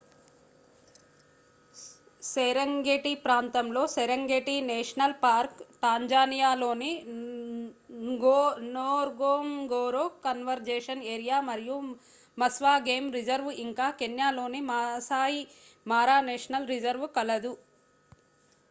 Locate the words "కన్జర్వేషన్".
10.25-11.05